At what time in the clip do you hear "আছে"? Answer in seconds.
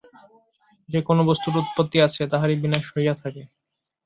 2.01-2.21